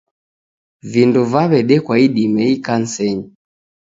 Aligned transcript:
Vindo 0.91 1.21
vaw'edekwa 1.31 1.95
idime 2.05 2.43
ikanisenyi 2.55 3.25